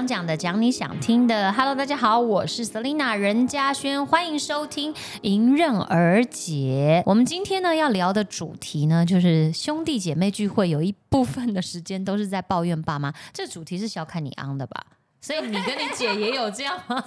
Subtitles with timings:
[0.00, 1.52] 想讲的，讲你想听的。
[1.52, 7.02] Hello，大家好，我是 Selina 任嘉轩，欢迎收听《迎刃而解》。
[7.10, 13.12] 我们今天呢要聊的主题呢，就是兄弟姐妹聚会，有一部分的时间都是在抱怨爸妈。
[13.34, 14.86] 这主题是小凯你昂的吧？
[15.20, 17.04] 所以你跟你姐也有这样吗？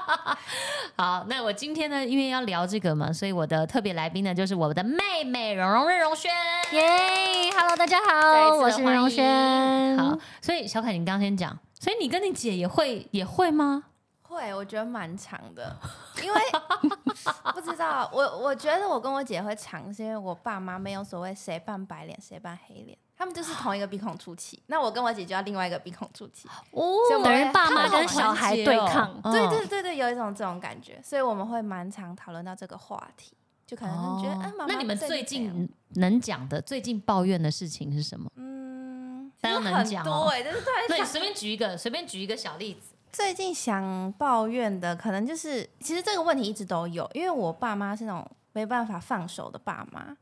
[0.96, 6.30] 好，那我今天呢，因为要聊这个嘛，所以我的特别来宾呢，就是我的妹妹蓉蓉任荣轩。
[6.72, 6.82] 耶
[7.54, 9.98] ，Hello，大家好，我是荣轩。
[9.98, 13.84] 好，所以小凯，你刚刚先讲，所以你跟你姐也会也会吗？
[14.22, 15.74] 会，我觉得蛮长的，
[16.22, 16.40] 因为
[17.54, 33.32] 不知道我，我觉得我跟我姐会长，是因为我爸妈没有所谓谁扮白脸谁扮黑脸，他们就是同一个鼻孔出气， 那我跟我姐就要另外一个鼻孔出气，哦所以我们会等于爸妈跟小孩对抗，哦对对对对，有一种这种感觉，所以我们会蛮常讨论到这个话题，
[33.64, 38.28] 就可能觉得，哦哎、妈妈那你们最近能讲的、最近抱怨的事情是什么？
[39.60, 42.94] 很能讲哦多哎、就是突然想那你随便举一个，随便举一个小例子。
[43.12, 50.14] 最近想抱怨的，可能就是其实这个问题一直都有，因为我爸妈是那种没办法放手的爸妈，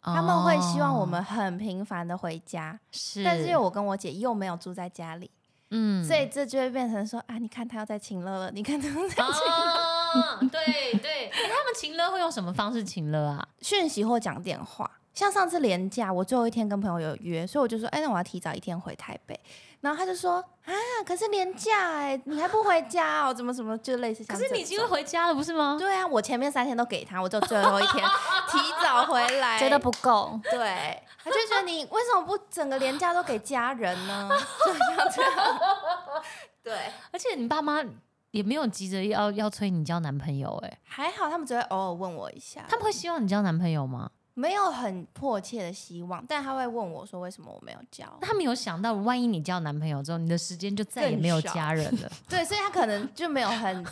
[0.00, 5.28] 他们会希望我们很频繁的回家，哦是，但是因为我跟我姐又没有住在家里，
[5.70, 13.48] 嗯所以这就会变成说啊，你看他要在请乐了，你看他要在哦，对对，那他们请乐会用什么方式请乐啊？
[13.60, 14.88] 讯息或讲电话。
[15.16, 19.38] 像上次连假，我最后一天跟朋友有约，所以我就说，哎、那我要提早一天回台北。
[19.80, 20.72] 然后他就说，啊，
[21.06, 23.32] 可是连假哎、你还不回家哦？
[23.32, 25.76] 怎么怎么，就类似像这可是你已经回家了，不是吗？
[25.78, 28.04] 对啊，我前面三天都给他，我就最后一天
[28.52, 34.28] 提早回来，觉得不够，对，他就觉得你为什么不整个年假都给家人呢？
[34.66, 35.60] 就像这样，
[36.62, 36.74] 对，
[37.10, 37.82] 而且你爸妈
[38.32, 44.10] 也没有急着要要催你交男朋友，哎，还好他们只会偶尔问我一下，他们会希望你交男朋友吗？
[44.38, 48.04] 没有很迫切的希望，但他会问我说为什么我没有交。
[48.20, 52.12] 那他没有想到，万一你交男朋友之后，你的时间就再也没有家人了。
[52.28, 53.82] 对，所以他可能就没有很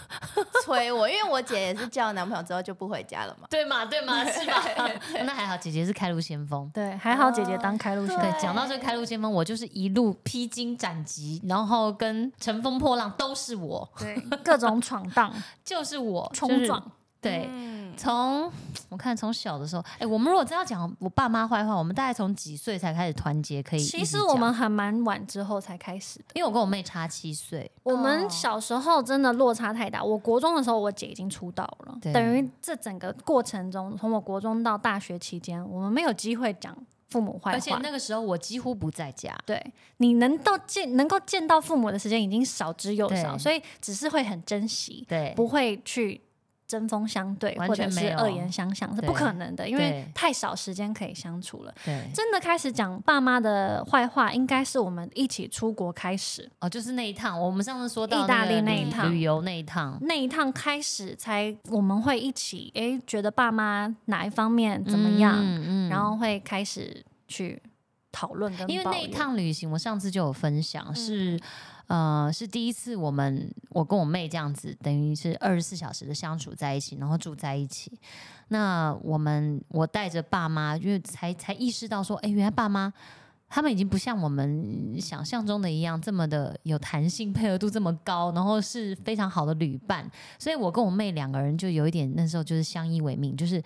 [0.63, 3.49] 催我，因为我姐也是交了男朋友之后就不回家了嘛。
[3.49, 4.63] 对嘛，对嘛，是吧？
[5.25, 6.71] 那还好，姐姐是开路先锋。
[6.75, 15.33] 对，还好姐姐当开路先对对，讲到这个开路先锋，我就是一路披荆斩棘，然后跟乘风破浪都是我，对，各种闯荡、
[15.65, 16.91] 就是我冲撞，，就是
[17.23, 18.51] 对，嗯，从
[18.91, 23.63] 我看从小的时候，哎，我们如果真要讲我爸妈坏话，我们大概从几岁才开始团结？
[23.63, 23.81] 可以？
[23.81, 26.27] 其实我们还蛮晚之后才开始的。
[26.35, 30.03] 因为我跟我妹差七岁，我们小时候真的落差太大。
[30.03, 36.77] 我国中的时候，我姐已经出道了，等于这整个过程中，从我国中到大学期间，我们没有机会讲
[37.09, 37.75] 父母坏话而且。
[37.83, 39.37] 那个时候我几乎不在家。
[39.45, 39.61] 对
[39.97, 46.21] 你能到见能够见到父母的时间已经少之又少，所以只是会很珍惜，对，不会去
[46.75, 51.73] 针锋相对或者是恶言相向，是不可能的，因为太少时间可以相处了。
[51.85, 67.63] 对，真的开始讲爸妈的坏话，应该是我们一起出国开始哦，就是那一趟，我们上次说到意大利那一趟旅游那一趟，那一趟开始，才我们会一起诶，觉得爸妈哪一方面怎么样，嗯然后会开始去
[68.11, 71.39] 讨论跟因为那一趟旅行，我上次就有分享，是
[71.87, 77.93] 呃是第一次我们我跟我妹这样子，等于是二十四小时的相处在一起，然后住在一起。
[78.49, 82.93] 那我们我带着爸妈，因为才才意识到说，哎，原来爸妈。
[83.47, 90.11] 他们已经不像我们想象中的一样这么的有弹性，配合度这么高，然后是非常好的旅伴。
[90.41, 93.63] 所以我跟我妹两个人就有一点那时候就是相依为命，就是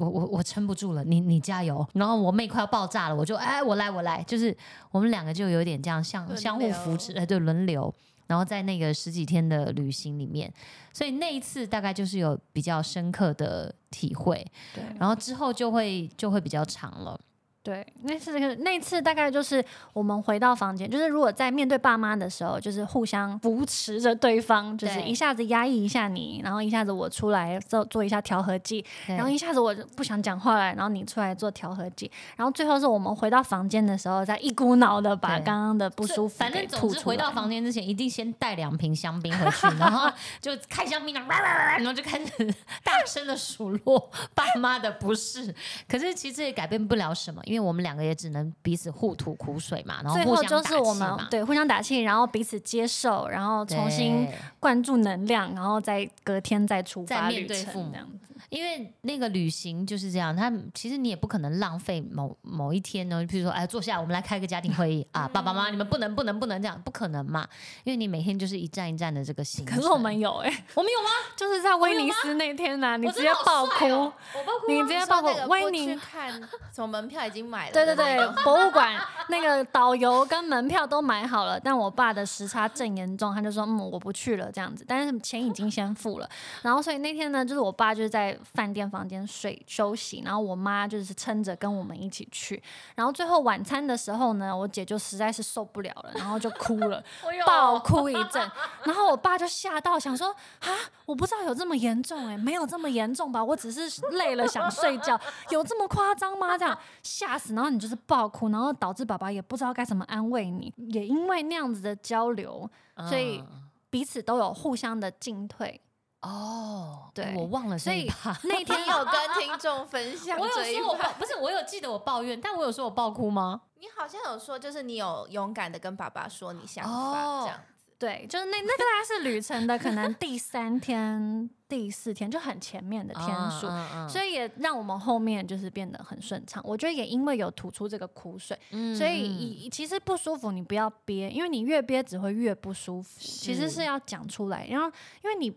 [0.00, 1.86] 我我我撑不住了，你你加油。
[1.92, 4.56] 然后我妹快要爆炸了，我就哎我来我来，就是
[4.90, 7.94] 我们两个就有点这样相相互扶持，哎对轮流。
[8.26, 10.52] 然后在那个十几天的旅行里面，
[10.92, 17.20] 所以那一次大概就是有比较深刻的体会，对然后之后就会就会比较长了。
[17.62, 19.62] 对，那次那次大概就是
[19.92, 40.10] 我们回到房间，就是如果在面对爸妈的时候，就是互相扶持着对方，就是一下子压抑一下你，然后一下子我出来做做一下调和剂，然后一下子我就不想讲话了，然后你出来做调和剂，然后最后是我们回到房间的时候，再一股脑的把刚刚的不舒服反正给总之回到房间之前，一定先带两瓶香槟回去， 然后
[40.40, 45.54] 就开香槟了，然后就开始 大声的数落爸妈的不是。
[45.86, 51.10] 可是其实也改变不了什么，因为我们两个也只能彼此互吐苦水嘛，然后最后就是我们。
[51.28, 58.26] 对互相打气，然后彼此接受，然后重新对灌注能量，然后再隔天再出发旅程对父母这样子。
[58.48, 67.46] 因为那个旅行就是这样，他其实你也不可能浪费某某一天呢，比如说，哎，坐下来我们来开个家庭会议啊，爸爸妈妈你们不能不能不能这样，不可能嘛，
[67.84, 69.76] 因为你每天就是一站一站的这个行程。
[69.76, 71.10] 可是我们有哎、我们有吗？
[71.36, 74.10] 就是在威尼斯那天呢、你直接爆哭，我
[74.44, 76.42] 爆哭你直接爆哭威尼斯看
[76.72, 86.28] 从门票已经买了，对对对博物馆那个导游跟门票都买好了，但我爸的时差正严重，他就说嗯我不去了这样子，但是钱已经先付了，
[86.62, 92.62] 然后所以那天呢，就是我爸就是在饭店房间睡休息，然后我妈就是撑着跟我们一起去，
[92.94, 97.02] 然后最后晚餐的时候呢，我姐就实在是受不了了，然后就哭了。
[97.46, 98.50] 爆哭一阵，
[98.84, 100.28] 然后我爸就吓到，想说
[100.60, 100.68] 啊，
[101.06, 103.42] 我不知道有这么严重哎、没有这么严重吧？
[103.42, 105.18] 我只是累了想睡觉，
[105.50, 106.56] 有这么夸张吗？
[106.58, 112.68] 这样吓死，然后你就是爆哭，然后导致爸爸也不知道该怎么安慰你，也因为那样子的交流，
[113.08, 115.80] 所以嗯彼此都有互相的进退。
[116.20, 118.06] 哦，对我忘了所以。
[118.44, 123.62] 那天有跟听众分享我有说我抱，不是我有记得我抱怨，但我有说我爆哭吗？
[123.76, 127.69] 你好像有说，就是你有勇敢的跟爸爸说你想法，哦这样子。
[128.00, 133.66] 对，就是那那个大概是旅程的可能第三天、第四天，就很前面的天数。
[133.66, 136.62] 嗯所以也让我们后面就是变得很顺畅。
[136.66, 143.20] 我觉得也因为有吐出这个苦水，以所以以其实不舒服你不要憋，因为你越憋只会越不舒服。
[143.20, 144.90] 其实是是要讲出来，然后
[145.22, 145.54] 因为你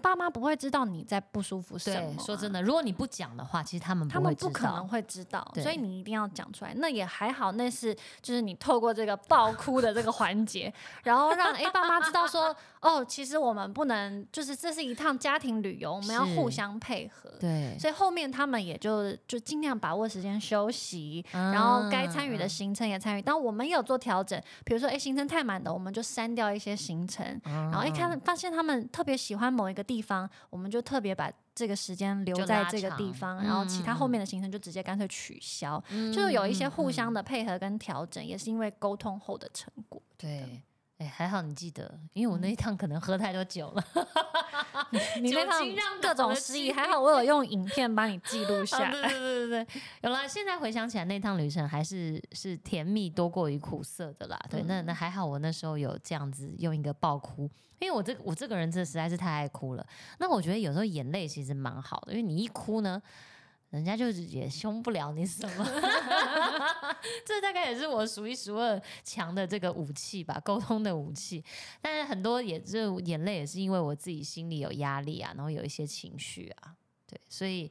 [0.00, 2.50] 爸妈不会知道你在不舒服什么、对，说真。
[2.50, 4.86] 的，如果你不讲的话，其实他们他们不可能。
[4.86, 6.72] 会知道，所以你一定要讲出来。
[6.76, 10.72] 那也还好，那是就是你透过这个爆哭的这个环节，
[11.02, 17.28] 然后让哎、诶爸妈知道说， 哦，其实我们不能，就是这是一趟家庭旅游，我们要互相配合。
[17.40, 23.22] 对，所以后面他们也就就尽量把握时间休息，然然后该参与的行程也参与。
[23.22, 27.24] 但我们也有做调整，比如说，哎，行程太满的，我们就删掉一些行程。
[27.42, 40.02] 然然后一看发现他们特别喜欢某一个地方，我们就特别把这个时间留在这个地方，然后其他嗯后面的行程就直接干脆取消，就是有一些互相的配合跟调整，也是因为沟通后的成果。
[40.16, 40.62] 对。
[40.98, 43.84] 哎，还好你记得，因为我那一趟可能喝太多酒了，
[45.20, 48.90] 你那趟让各种失忆，还好我有用影片帮你 记录下来。
[48.90, 49.66] 对对对对，
[50.02, 50.26] 有啦。
[50.26, 54.38] 现在回想起来，那趟旅程还是是甜蜜多过于苦涩的啦。
[54.50, 59.86] 对，那那还好，我那时候有这样子用一个爆哭，因为我这我这个人真的实在是太爱哭了。
[60.18, 63.02] 那我觉得有时候眼泪其实蛮好的，因为你一哭呢。
[63.76, 65.64] 人家就是也凶不了你什么，
[67.24, 71.44] 这大概也是我数一数二强的这个武器吧，沟通的武器。
[71.80, 76.74] 但是很多也是眼泪也是因为我自己心里有压力啊，然后有一些情绪啊，
[77.06, 77.70] 对，所以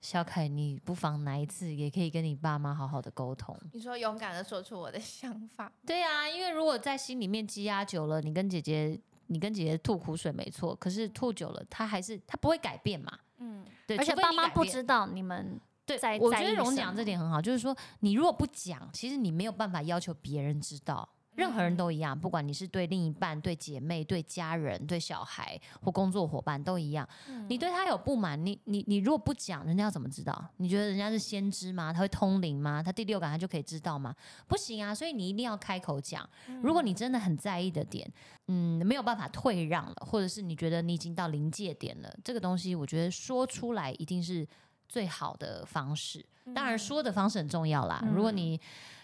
[0.00, 3.56] 小凯，你不妨哪一次也可以跟你爸妈好好的沟通。
[3.72, 8.96] 你说勇敢的说出我的想法，对啊，因为如果在心里面积压久了，你跟姐姐，
[9.26, 13.18] 你跟姐姐吐苦水没错，可是吐久了，她还是她不会改变嘛。
[13.42, 21.08] 嗯，对，而且爸妈不知道你们对在，我觉得荣讲这点很好，就是说你如果不讲，其实你没有办法要求别人知道。
[21.34, 27.08] 任何人都一样，不管你是对另一半、对姐妹、对家人、对小孩或工作伙伴都一样。
[27.48, 30.44] 你对他有不满，你你你如果不讲，人家要怎么知道？
[30.58, 31.92] 你觉得人家是先知吗？
[31.92, 32.82] 他会通灵吗？
[32.82, 34.14] 他第六感他就可以知道吗？
[34.46, 34.94] 不行啊！
[34.94, 36.28] 所以你一定要开口讲。
[36.62, 38.06] 如果你真的很在意的点，
[38.48, 44.46] 嗯，没有办法退让了，或者是你觉得你已经到临界点了，这个东西我觉得说出来一定是
[44.88, 46.24] 最好的方式。
[46.54, 48.04] 当然，说的方式很重要啦。
[48.12, 48.60] 如果你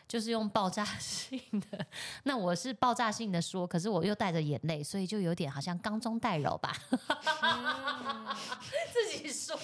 [0.09, 1.39] 就是用爆炸 性
[1.71, 1.87] 的，
[2.25, 6.75] 那我是爆炸性的说，可是我又带着眼泪，所以就有点好像刚中带柔吧。
[8.91, 9.55] 自己说，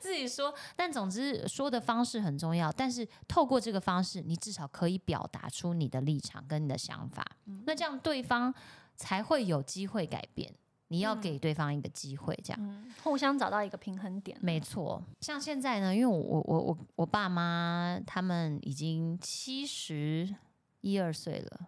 [0.00, 2.72] 自己说，但总之说的方式很重要。
[2.72, 7.24] 但是透过这个方式，你至少可以表达出你的立场跟你的想法，
[7.66, 8.52] 那这样对方
[8.96, 10.50] 才会有机会改变。
[10.94, 12.58] 你要给对方一个机会，这样。
[12.62, 14.38] 嗯，互相找到一个平衡点。
[14.40, 20.32] 没错，像现在呢，因为我我我我我爸妈他们已经七十
[20.82, 21.66] 一二岁了，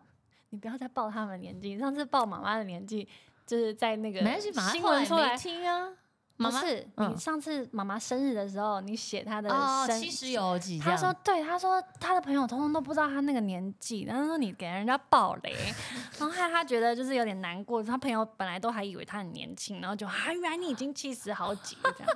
[0.51, 3.09] 你不要再报他们年纪，上次报妈妈的年纪，
[3.45, 5.37] 就是在那个没关系，马上新后来没闻出来。
[5.37, 5.89] 听啊。
[6.37, 10.97] 妈妈不是嗯你上次妈妈生日的时候，你写她的哦，生七十有几这样？
[10.97, 15.55] 他说：“对，他说他的朋友通通都不知道他那个年纪，然后说你给人家爆雷，
[16.19, 17.83] 然后害他觉得就是有点难过。
[17.83, 22.13] 他朋友本来都还以为他很年轻，然后就啊，原来你已经七十好几了这样。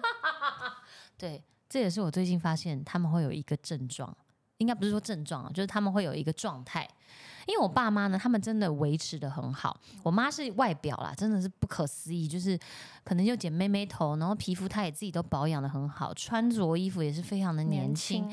[1.17, 4.15] 对，这也是我最近发现他们会有一个症状，
[4.61, 6.89] 应该不是说症状啊，就是他们会有一个状态。
[7.47, 9.77] 因为我爸妈呢，他们真的维持的很好。
[10.05, 12.57] 我妈是外表啦，真的是不可思议，就是
[13.03, 18.31] 可能就剪妹妹头，然后皮肤她也自己都保养的很好，穿着衣服也是非常的年轻，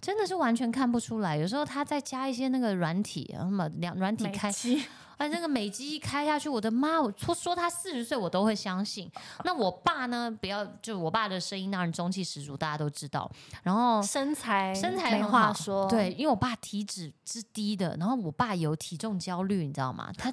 [0.00, 1.36] 真的是完全看不出来。
[1.36, 4.82] 有时候他再加一些那个软体，什么两软体开美肌
[5.20, 6.98] 反正这个美肌一开下去，我的妈！
[6.98, 9.06] 我说说他四十岁，我都会相信。
[9.44, 10.34] 那我爸呢？
[10.40, 13.30] 不要，就我爸的声音当然中气十足，大家都知道。
[13.62, 20.10] 然后身材身材没话说，对，因为我爸体脂是低的，然后我爸有体重焦虑，你知道吗？
[20.16, 20.32] 他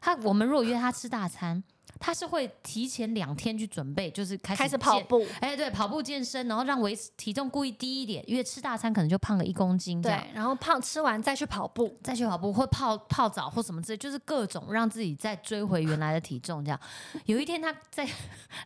[0.00, 1.60] 他我们如果约他吃大餐，
[1.98, 5.00] 他是会提前两天去准备，就是开始开始跑。
[5.00, 10.20] 步，哎，对，跑步健身，然后让维持体重故意低一点，因为吃大餐可能就胖了一公斤这样。
[10.20, 16.64] 对，然后胖吃完再去跑步，再去跑步或泡泡澡或什么之类，就是各种让自己再追回原来的体重。
[16.64, 16.78] 这样，
[17.26, 18.06] 有一天他在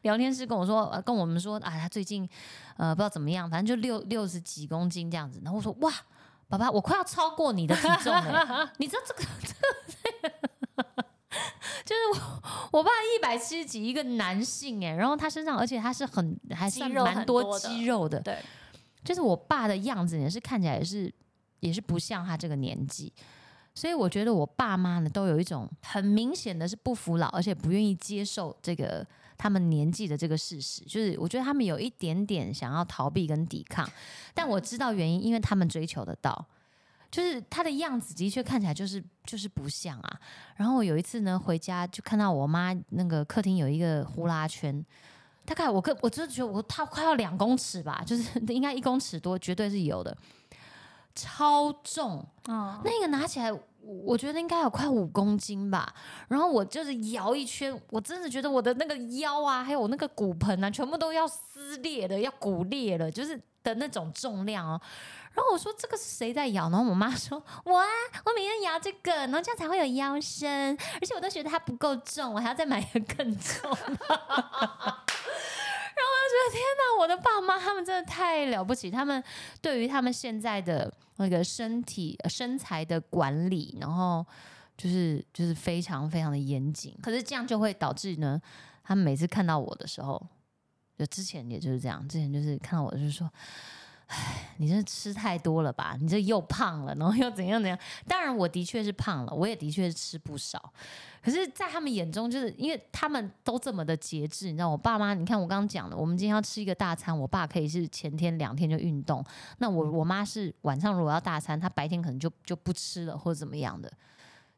[0.02, 2.28] 聊天室跟我说，呃，跟我们说，啊，他最近
[2.76, 5.40] 呃不知道怎么样，反正就六六十几公斤这样子。
[5.42, 5.92] 然后我说，哇，
[6.48, 10.34] 爸爸，我快要超过你的体重了， 你知道这个这个。
[11.84, 12.42] 就是我，
[12.78, 18.38] 我爸一百七十几，一个男性哎，然后他身上，而且他是很还算蛮多肌肉的，对，
[19.04, 21.12] 就是我爸的样子也是看起来也是
[21.60, 23.12] 也是不像他这个年纪，
[23.74, 33.88] 所以我觉得我爸妈呢都有一种很明显的是不服老，而且不愿意接受这个他们年纪的这个事实，就是我觉得他们有一点点想要逃避跟抵抗，
[34.32, 36.46] 但我知道原因，因为他们追求得到。
[37.14, 40.20] 就是他的样子的确看起来就是就是不像啊。
[40.56, 44.84] 然后我有一次呢回家就看到我妈那个客厅有一个呼啦圈，
[45.44, 50.16] 大概我跟我真的觉得我它快要两公尺吧， 就是应该一公尺多，绝对是有的，
[51.14, 52.26] 超重。
[52.48, 55.94] 嗯，那个拿起来，我觉得应该有快五公斤吧。
[56.26, 64.80] 然后我就是摇一圈，我真的觉得我的那个腰啊，还有我那个骨盆啊，全部都要撕裂的，要骨裂了，就是的那种重量哦。
[65.34, 66.70] 然后我说这个是谁在摇？
[66.70, 67.86] 然后我妈说我啊，
[68.24, 73.78] 我每天摇这个，然后这样才会有腰身，而且我都觉得它不够重，我还要再买一个更重的。
[75.96, 79.22] 然后我就觉得天哪，我的爸妈他们真的太了不起，他们
[79.60, 84.24] 对于他们现在的那个身体身材的管理，然后
[84.76, 86.96] 就是就是非常非常的严谨。
[87.02, 88.40] 可是这样就会导致呢，
[88.84, 90.24] 他们每次看到我的时候，
[90.96, 93.28] 就之前也就是这样，之前就是看到我就是说。
[94.06, 95.96] 唉，你这吃太多了吧？
[96.00, 97.78] 你这又胖了，然后又怎样怎样？
[98.06, 100.72] 当然，我的确是胖了，我也的确是吃不少。
[101.22, 109.24] 可是，在他们眼中，就是因为他们都这么的节制，你知道，我爸妈，你看我刚刚讲的，我们今天要吃一个大餐，我爸可以是前天两天就运动，
[109.58, 113.90] 那我我妈是晚上如果要大餐，她白天可能就就不吃了或者怎么样的。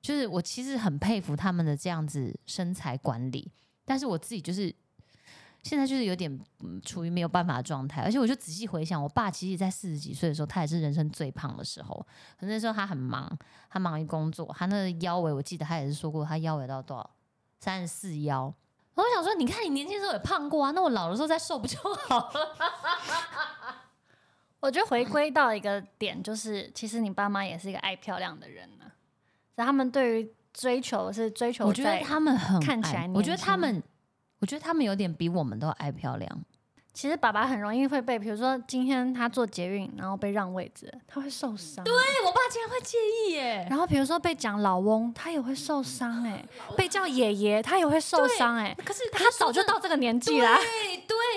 [0.03, 3.51] 就是我其实很佩服他们的这样子身材管理，
[3.85, 4.75] 但是我自己就是
[5.69, 6.31] 现在就是有点
[6.61, 12.07] 嗯处于没有办法的状态，而且我就仔细回想，我爸其实在四十几岁的时候，他也是人生最胖的时候，
[12.39, 13.37] 可是那时候他很忙，
[13.69, 17.11] 他忙于工作，他那个腰围我记得他也是说过，他腰围到多少
[17.59, 18.55] 三十四腰。
[18.95, 22.57] 我想说，你看你年轻的时候也胖过啊，那我老的时候再瘦不就好了？
[24.61, 28.85] 我觉得回归到一个点，就是其实你爸妈也是一个爱漂亮的人呢、
[29.55, 33.83] 所以他们对于追求是追求我觉得他们很看起来爱我觉得他们，
[34.41, 36.45] 我觉得他们有点比我们都爱漂亮。
[36.93, 41.85] 其实爸爸很容易会被，比如说今天他坐捷运，然后被让位置，他会受伤。
[41.85, 43.67] 对，哎，我爸竟然会介意耶！
[43.69, 46.43] 然后比如说被讲老翁，他也会受伤哎、
[46.75, 50.57] 被叫爷爷，他也会受伤哎、可是他早就到这个年纪啦。
[50.57, 50.96] 对对，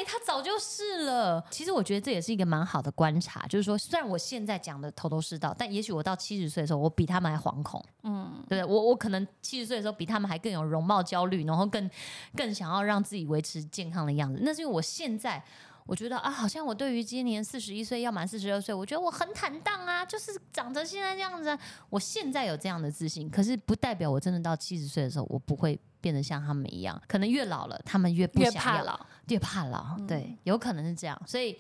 [0.10, 1.46] 他早就是了。
[1.52, 8.76] 其实我觉得这也是一个蛮好的观察，就是说，虽然我现在讲的头头是道，但也许我到七十岁的时候，我比他们还惶恐，嗯，对不对？
[8.76, 11.88] 我我可能七十岁的时候比他们还更有容貌焦虑，然后更
[12.36, 14.40] 更想要让自己维持健康的样子。
[14.42, 15.44] 那是因为我现在。
[15.90, 21.60] 我觉得啊，好像我对于今年四十一岁要满四十二岁，我觉得我很坦荡啊，就是长成现在这样子、啊。
[21.90, 27.02] 我现在有这样的自信，可是不代表我真的到七十岁的时候，我不会变得像他们一样。
[27.08, 29.00] 可能越老了，他们越不越想要怕老。
[29.30, 31.58] 越怕老，对，有可能是这样，所以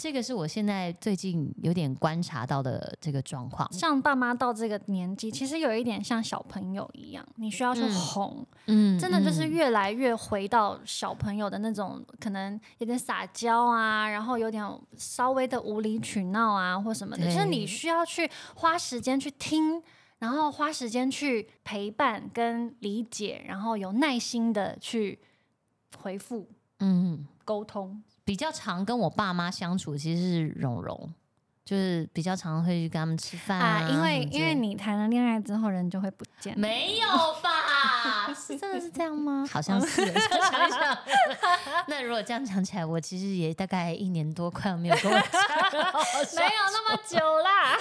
[0.00, 3.70] 这个是我现在最近有点观察到的这个状况。
[3.70, 14.66] 像爸妈到这个年纪，其实有一点像小朋友一样，你需要去嗯哄，嗯真的就是嗯越来越回到小朋友的那种，可能有点撒娇啊，然后有点
[14.96, 19.82] 稍微的无理取闹啊，或什么的，就是你需要去花时间去听。
[20.18, 25.18] 然后花时间去陪伴跟理解，然后有耐心的去
[25.96, 26.46] 回复
[26.80, 28.00] 嗯，沟通。
[28.24, 31.12] 比较常跟我爸妈相处其实是蓉蓉，
[31.64, 36.56] 就是比较常会去跟他们吃饭啊，因为因为你谈了恋爱之后，人就会不见。
[36.56, 37.08] 没有
[37.39, 37.39] 吧？
[38.34, 39.44] 是真的是这样吗？
[39.50, 40.98] 好像是， 想一想。
[41.88, 47.78] 那如果这样讲起来，我其实也大概一年多快要没有跟我家人好好相处没有那么久啦。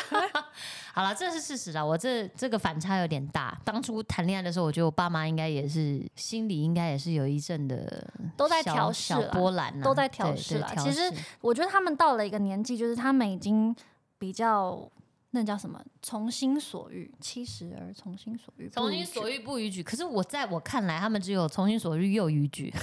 [0.94, 1.84] 好了，这是事实啦。
[1.84, 3.58] 我这这个反差有点大。
[3.64, 11.12] 当初谈恋爱的时候，我觉得我爸妈应该也是心里应该也是有一阵的都在调试小波澜、啊，都在调试对调啦其实
[11.42, 13.76] 我觉得他们到了一个年纪，就是他们已经
[14.18, 14.90] 比较
[15.32, 15.80] 那叫什么？
[16.02, 19.40] 从心所欲，七十而从心所欲，从心所欲。
[19.40, 19.84] 不逾矩。
[19.84, 22.74] 可是我在我看来，他们只有从心所欲又逾矩。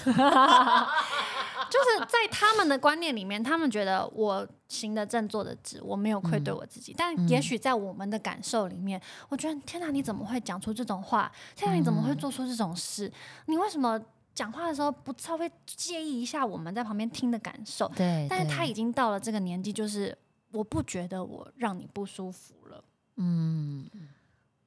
[1.69, 6.95] 就是在他们的观念里面，他们觉得我行得正，坐得直，我没有愧对我自己。
[6.97, 11.31] 但也许在我们的感受里面，我觉得天哪，你怎么会讲出这种话？
[11.57, 13.13] 天哪，你怎么会做出这种事？
[13.47, 14.01] 你为什么
[14.33, 17.89] 讲话的时候不稍微介意一下我们在旁边听的感受？
[17.97, 20.17] 对，但是他已经到了这个年纪，就是
[20.53, 22.85] 我不觉得我让你不舒服了。
[23.17, 23.89] 嗯，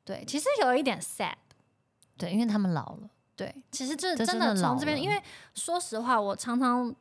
[0.03, 1.35] 对，其实有一点 sad。
[2.17, 3.09] 对，因为他们老了。
[3.35, 5.21] 对，其实这真的从这边，因为
[5.55, 6.93] 说实话，我常常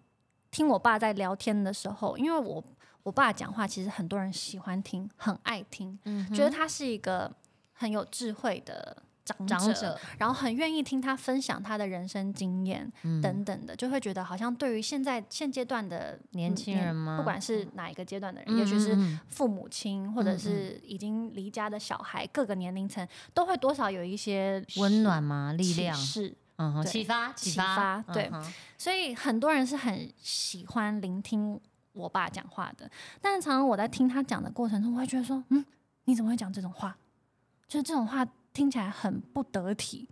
[0.50, 2.64] 听我爸在聊天的时候，因为我
[3.02, 7.34] 我爸讲话，其实很多人喜欢听，很爱听，嗯觉得他是一个
[7.72, 9.02] 很有智慧的
[9.36, 18.96] 长者，长者然后很愿意听他分享他的人生经验、嗯等等的，就会觉得好像对于现在现阶段的年轻人吗不管是哪一个阶段的人，嗯也许是
[19.28, 25.52] 父母亲，或者嗯是已经离家的小孩，各个年龄层都会多少有一些温暖吗？
[25.52, 26.34] 力量，是。
[26.60, 28.28] 嗯启发，启发发，对
[28.76, 31.60] 所以很多人是很喜欢聆听
[31.92, 35.64] 我爸讲话的，但是常常我在听他讲的过程中，我会觉得说，嗯，
[36.06, 36.96] 你怎么会讲这种话？
[37.68, 38.26] 就是这种话
[38.58, 40.08] 听起来很不得体。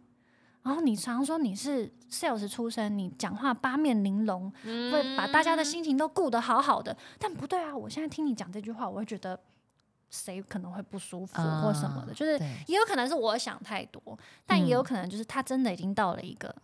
[0.62, 7.76] 然后你常说你是 sales 出身，你讲话八面玲珑，会把大家的心情都顾得好好的，但不对啊！
[7.76, 9.38] 我现在听你讲这句话，我会觉得
[10.10, 16.54] 谁可能会不舒服或什么的，啊就是也有可能是我想太多，但也有嗯可能就是他真的已经到了一个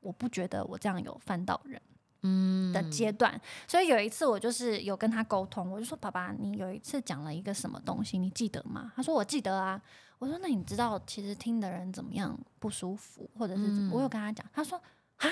[0.00, 1.80] 我不觉得我这样有犯到人
[2.24, 3.40] 嗯的阶段。
[3.68, 9.80] 所以有一次我就是有跟他沟通，我就说：“爸爸，你有一次讲了一个什么东西，你记得吗？”他说：“我记得啊。”
[10.18, 14.80] 我说：“那你知道其实听的人怎么样不舒服，或者是怎么？”嗯我有跟他讲，他说
[15.18, 15.28] ：“啊，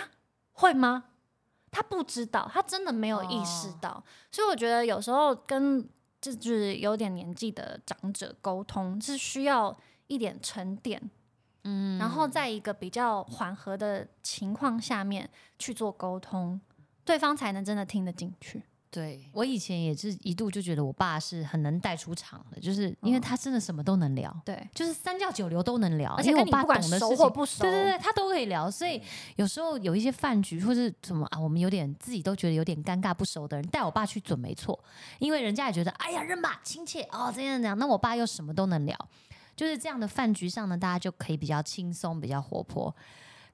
[0.52, 1.04] 会吗？”
[1.70, 4.04] 他不知道，他真的没有意识哦到。
[4.30, 5.88] 所以我觉得有时候跟
[6.20, 9.74] 这就是有点年纪的长者沟通是需要
[10.06, 11.10] 一点沉淀，
[11.64, 16.60] 嗯然后在一个比较缓和的情况下面去做沟通，
[17.04, 18.62] 对方才能真的听得进去。
[18.90, 27.24] 对我以前也是一度就觉得我爸是很能带出场的，就是因为他真的什么都能聊，对，就是三教九流都能聊，而且我爸跟你不管熟懂的事情。
[27.24, 29.00] 或不熟，对对对，他都可以聊，所以
[29.36, 34.78] 有时候有一些饭局或是什么啊，我们有点自己都觉得有点尴尬不熟的人，带我爸去准没错，
[35.18, 38.94] 因为人家也觉得哎呀认吧亲切哦这样这样，那我爸又什么都能聊，
[39.56, 42.94] 就是这样的饭局上呢，大家就可以比较轻松，比较活泼。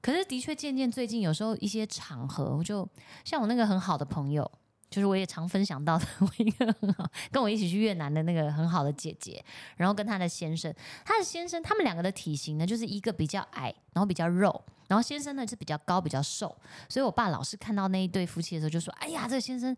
[0.01, 2.87] 可是的确渐渐最近有时候一些场合，我就
[3.25, 4.49] 像我那个很好的朋友，
[4.89, 9.43] 就是我也常分享到的， 我一个很好跟我一起去越南的那个很好的姐姐，
[9.75, 16.55] 然后跟她的先生，她的先生他们两个的体型呢，就是一个比较矮，然后比较肉，然后先生呢是比较高比较瘦，
[16.87, 19.75] 所以我爸老是看到那一对夫妻的时候就说：“哎呀，这个先生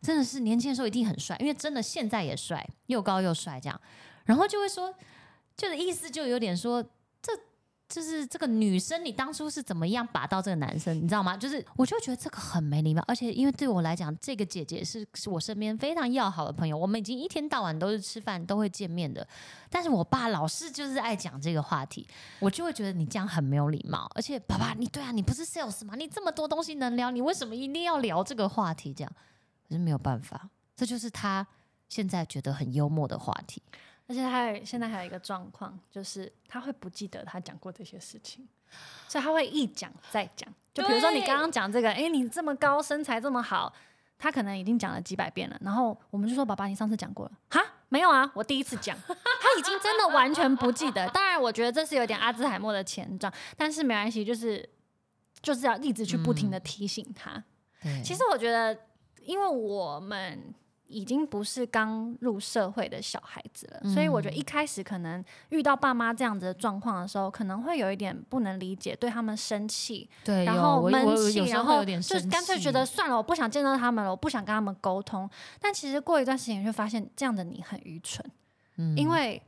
[0.00, 3.80] 真的是年轻的时候一定很帅，因为真的现在也帅，又高又帅这样。”
[4.24, 4.94] 然后就会说，
[5.56, 6.84] 就是意思就有点说。
[7.88, 11.36] 就是这个女生，你当初是怎么样把到这个男生，你知道吗？
[11.36, 19.26] 就是我就觉得这个很没礼貌，而且因为对我来讲，这个姐姐是是我身边非常要好的朋友，我们已经一天到晚都是吃饭都会见面的。
[19.70, 22.04] 但是我爸老是就是爱讲这个话题，
[22.40, 24.10] 我就会觉得你这样很没有礼貌。
[24.14, 25.94] 而且爸爸，你对啊，你不是 sales 吗？
[25.96, 28.92] 你这么多东西能聊，你为什么一定要聊这个话题？
[28.92, 29.12] 这样
[29.68, 31.46] 可是没有办法，这就是他
[31.88, 33.62] 现在觉得很幽默的话题。
[34.06, 38.46] 而且还有现在还有一个状况，就是他会不记得他讲过这些事情，
[39.08, 40.48] 所以他会一讲再讲。
[40.72, 43.72] 就比如说你刚刚讲这个，哎、你这么高，身材这么好，
[44.18, 45.58] 他可能已经讲了几百遍了。
[45.62, 48.96] 然后我们就说：“爸爸，你上次讲过了？”哈，没有啊，我第一次讲。
[49.06, 51.08] 他已经真的完全不记得。
[51.08, 54.68] 当然，我觉得这是有点阿兹海默的前兆，但是没关系，就是
[55.40, 57.42] 就是要一直去不停的提醒他。
[57.82, 58.78] 对，其实我觉得，
[59.22, 60.54] 因为我们
[60.88, 75.28] 已经不是刚入社会的小孩子了，所以我觉得一开始可能遇到爸妈这样子的状况的时候，可能会有一点不能理解，对他们生气，对，然后闷气，然后就干脆觉得算了，我不想见到他们了，我不想跟他们沟通。
[75.60, 78.24] 但其实过一段时间，你会发现这样的你很愚蠢，
[78.76, 79.42] 嗯因为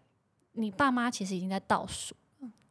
[0.53, 2.15] 你爸妈其实已经在倒数。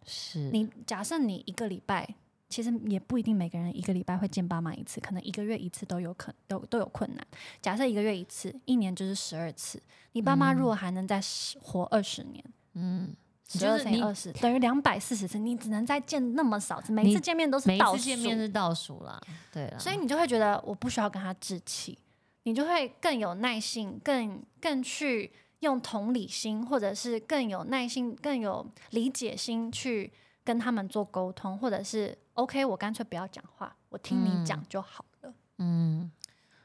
[0.10, 2.08] 是你假设你一个礼拜，
[2.49, 7.27] 其实也不一定每个人一个礼拜会见爸妈一次，可能一个月一次都有可都都有困难。
[7.62, 9.81] 假设一个月一次，一年就是十二次。
[10.13, 11.21] 你爸妈如果还能再
[11.62, 13.15] 活二十年，嗯，
[13.47, 17.97] 十二乘以二十等于两百四十次，你只能再见那么少次，每次见面都是倒数。
[17.97, 21.97] 次见面是倒数啦，对啦，所以你就会觉得我不需要跟他置气，
[22.43, 30.12] 你就会更有耐性，更更去用同理心，或者是更有耐心、更有理解心去
[30.47, 35.33] 跟他们做沟通，或者是 OK，我干脆不要讲话，我听你讲就好了。
[35.57, 36.10] 嗯，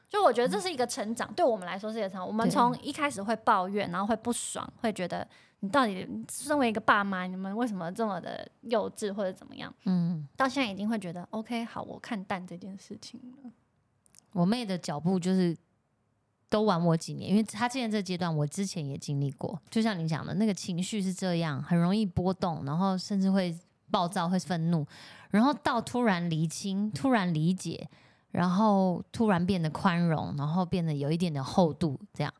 [0.07, 2.25] 就我觉得这是一个成长，对我们来说是一个成长。
[2.25, 5.27] 我们从一开始会抱怨，然后会不爽，会觉得
[5.59, 9.73] 你到底身为一个爸妈，你们为什么这么的幼稚或者怎么样？
[9.83, 13.51] 嗯，到现在已经会觉得 OK，好，我看淡这件事情了。
[14.31, 15.57] 我妹的脚步就是
[16.47, 19.61] 都晚我几年，因为她现在这阶段，我之前也经历过。
[19.69, 23.57] 就像你讲的，那个情绪是这样，很容易波动，然后甚至会
[23.93, 24.83] 暴躁、会愤怒，
[25.29, 27.87] 然后到突然厘清、突然理解，
[28.31, 32.33] 然后突然变得宽容，然后变得有一点点厚度，这样。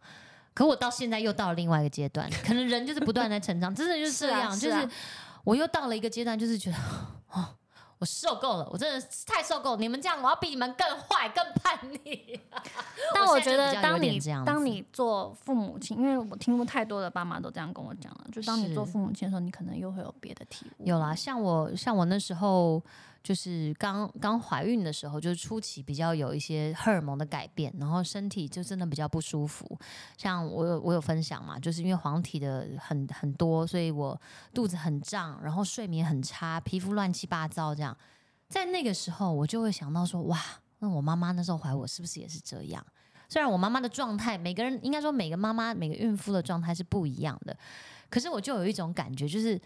[0.56, 4.96] 可我到现在又到了另外一个阶段， 可能人就是不断在成长，真的就是这样，是啊就是
[5.44, 6.78] 我又到了一个阶段，就是觉得
[7.32, 7.56] 哦。
[8.04, 9.78] 我受够了，我真的是太受够了！
[9.78, 12.38] 你们这样，我要比你们更坏、更叛逆。
[13.16, 20.86] 但我觉得当你当你做父母亲，因为我听过太多的爸妈都这样跟我讲了，就当你做父母亲的时候，你可能又会有别的体悟。
[20.86, 22.84] 有啦，像我像我那时候
[23.24, 29.66] 就是刚刚怀孕的时候，就是初期比较有一些荷尔蒙的改变，然后身体就真的比较不舒服。
[30.18, 34.20] 像我有我有分享嘛，就是因为黄体的很很多，所以我
[34.54, 37.98] 肚子很胀，然后睡眠很差，皮肤乱七八糟这样。
[38.50, 40.40] 在那个时候，我就会想到说，哇，
[40.80, 42.86] 那我妈妈那时候怀我是不是也是这样？
[43.30, 47.58] 虽然我妈妈的状态，每个人应该说每个妈妈每个孕妇的状态是不一样的，
[48.10, 49.60] 可是我就有一种感觉，就是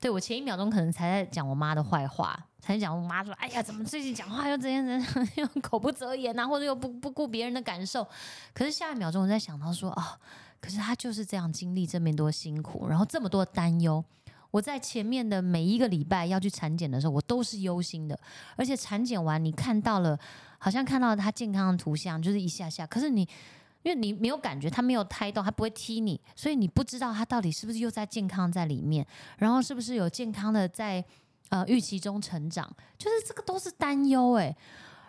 [0.00, 8.06] 对我前一秒钟可能才在讲我妈的坏话，才讲我妈说，哎呀，怎么最近讲话又这样子， 又口不择言啊，或者又不不顾别人的感受。
[8.54, 10.18] 可是下一秒钟我在想到说，啊，
[10.58, 14.02] 可是她就是这样经历这么多辛苦，然后这么多担忧。
[14.50, 18.18] 我在前面的每一个礼拜要去产检的时候，我都是忧心的，
[18.56, 20.18] 而且产检完你看到了，
[20.58, 23.28] 好像看到他健康的图像，就是一下下，可是你。
[23.82, 29.06] 因为你没有感觉，他没有胎动，他不会踢你，所以你不知道他到底是不是又在健康在里面，
[29.38, 31.04] 然后是不是有健康的在
[31.48, 34.54] 呃预期中成长，就是这个都是担忧哎。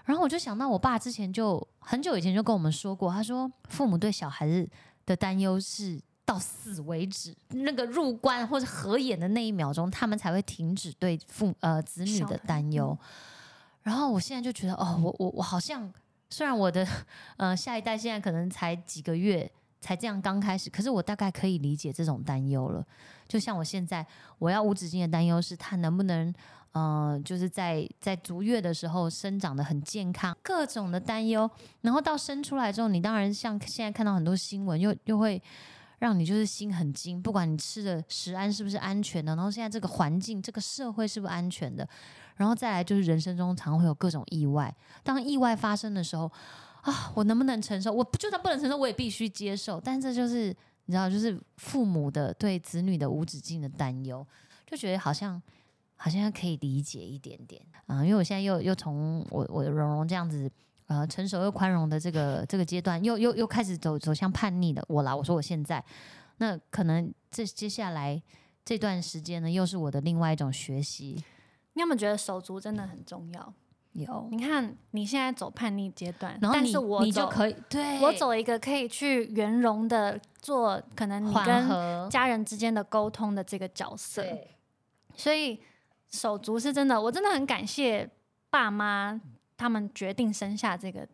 [0.05, 4.67] 然后我就想到我爸之前就很久以前就跟我们说过，他说父母对小孩子
[5.05, 12.97] 的担忧是到死为止，那个入关或者合眼的那一秒钟，他们才会停止对父呃子女的担忧。
[13.83, 15.91] 然后我现在就觉得哦，我我我好像
[16.31, 16.87] 虽然我的
[17.37, 19.51] 呃下一代现在可能才几个月。
[19.83, 22.85] 才这样刚开始，可是我大概可以理解这种担忧了。
[23.27, 24.05] 就像我现在，
[24.37, 26.31] 我要无止境的担忧是他能不能，
[26.73, 31.49] 呃，就是在在足月的时候生长得很健康，各种的担忧。
[31.81, 35.41] 然后到生出来之后，你当然像现在看到很多新闻，又又会
[35.97, 41.89] 让你就是心很惊，不管你吃的食安是不是安全的，然后现在这个环境、这个社会是不是安全的，
[42.41, 44.75] 然后再来就是人生中常会有各种意外。
[45.03, 46.23] 当意外发生的时候，
[46.81, 47.93] 啊，我能不能承受？
[47.93, 49.79] 我就算不能承受，我也必须接受。
[49.79, 50.47] 但这就是
[50.85, 54.25] 你知道，就是父母的对子女的无止境的担忧，
[54.65, 55.39] 就觉得好像
[55.95, 60.49] 好像可以理解一点点啊、因为我现在又又从我我蓉蓉这样子
[60.87, 65.15] 呃成熟又宽容的这个这个阶段，又又又开始走走向叛逆的我啦。
[65.15, 65.83] 我说我现在
[66.37, 68.19] 那可能这接下来
[68.65, 71.23] 这段时间呢，又是我的另外一种学习。
[71.73, 73.53] 你有没有觉得手足真的很重要？
[73.93, 84.25] 有，你看你现在走叛逆阶段，然后你但是我就可以对我走一个可以去圆融的做，可能你跟，家人之间的沟通的这个角色。
[85.13, 85.59] 所以
[86.09, 88.09] 手足是真的，我真的很感谢
[88.49, 89.19] 爸妈
[89.57, 91.05] 他们决定生下这个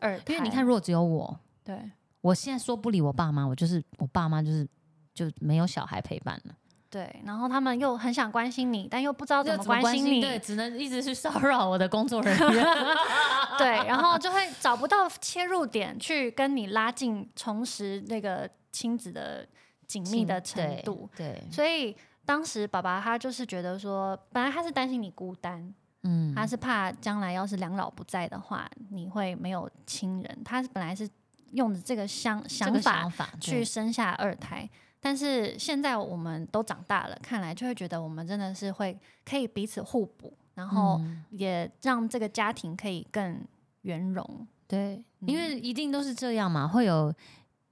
[0.00, 1.78] 二胎，因为你看，如果只有我，对
[2.22, 4.66] 我现在说不理我爸妈，我就是我爸妈就是
[5.12, 6.56] 就没有小孩陪伴了，
[6.92, 12.66] 对，然后他们又很想关心你，但又不知道怎么关心你，对，只能一直去骚扰我的工作人员。
[13.56, 19.48] 对，然后就会找不到切入点去跟你拉近、重拾那个亲子的
[19.86, 21.08] 紧密的程度。
[21.16, 30.42] 对，所以当时爸爸他就是觉得说，本来他是担心你孤单，嗯，他是怕将来要是两老不在的话，你会没有亲人。
[30.44, 31.08] 他本来是
[31.52, 34.68] 用着这个想想法去生下二胎，
[35.04, 43.40] 但是现在我们都长大了，看来就会觉得我们真的是会可以彼此互补，然后嗯也让这个家庭可以更
[43.82, 44.46] 圆融。
[44.68, 47.12] 对，因嗯为一定都是这样嘛，会有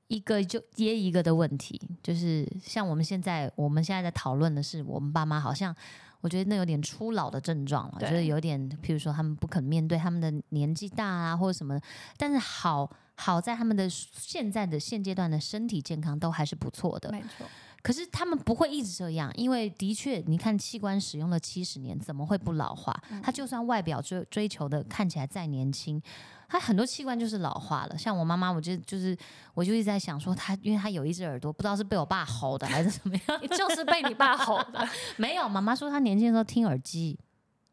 [0.08, 5.74] 一个就接一个的问题，就是像我们现在我们现在在讨论的是，我们爸妈好像。
[6.22, 11.80] 我觉得那有点初老的症状了，对就是有点，譬如说他们不肯面对他们的年纪大啊，或者什么。
[12.18, 17.12] 但是好好在他们的现在的现阶段的身体健康都还是不错的。
[17.12, 17.46] 没错，
[17.82, 22.96] 可是他们不会一直这样，因为的确，你看器官使用了七十年，怎么会不老化？
[23.10, 26.02] 嗯他就算外表追追求的看起来再年轻，
[26.48, 27.98] 他很多器官就是老化了。
[27.98, 29.16] 像我妈妈，我就就是
[29.54, 34.88] 我就一直在想说，她因为她有一只耳朵，不知道是被我爸吼的还是怎么样， 就是被你爸吼的。
[35.16, 35.48] 没有。
[35.48, 37.18] 妈妈说她年轻的时候听耳机，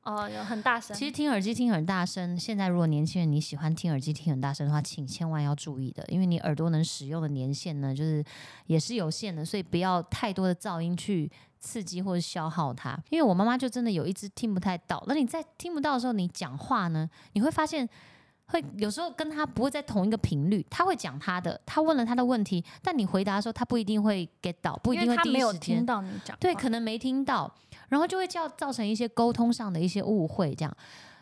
[0.08, 0.96] 哦，有很大声。
[0.96, 8.24] 其实听耳机听很大声，现在如果年轻人你喜欢听耳机听很大声的话，请千万要注意的，因为你耳朵能使用的年限呢，就是
[8.67, 12.98] 也是有限的，所以不要太多的噪音去刺激或者消耗它。
[13.10, 17.88] 因为我妈妈就真的有一只听不太到，那你在听不到的时候，你讲话呢，你会发现。
[18.50, 27.54] 会有时候跟他不会在同一个频率，他会讲他的，他问了他的问题，但你回答的时候，他不一定会 get 到，不一定会第一时间到你讲，对，可能没听到，
[27.89, 30.78] 然后就会叫造成一些沟通上的一些误会，这样。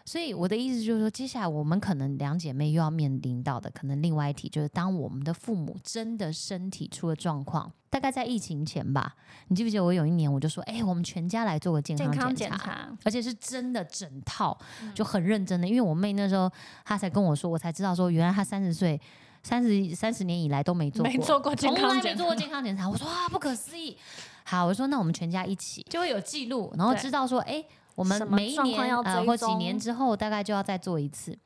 [0.08, 9.16] 所以我的意思就是说，接下来我们可能两姐妹又要面临到的，可能另外一题就是，当我们的父母真的身体出了状况，大概在疫情前吧，
[9.48, 14.56] 你记不记得我有一年我就说，哎，我们全家来做个健康检查，而且是真的整套，
[14.94, 16.48] 就很认真的，因为我妹那时候
[16.84, 19.02] 她才跟我说，我才知道说，原来她三十岁，
[19.42, 22.88] 三十三十年以来都没做过，没做过健康检查，没做过健康检查。
[22.88, 23.98] 我说啊，不可思议。
[24.46, 27.66] 好，我说那我们全家一起就会有记录，然后知道说，哎。
[27.96, 31.40] 我们每一年呃或几年之后，大概就要再做一次。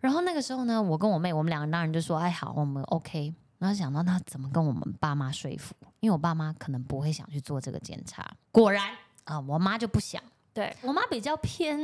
[0.00, 5.72] 然后那个时候呢，我跟我妹，我们两个当然就说：“哎，好，我们 OK。”然后想到那怎么跟我们爸妈说服？
[6.00, 8.28] 因为我爸妈可能不会想去做这个检查。
[8.50, 8.90] 果然
[9.22, 10.20] 啊，我妈就不想。
[10.56, 11.78] 对我妈比较偏